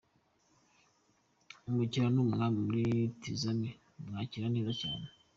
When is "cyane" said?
4.81-5.05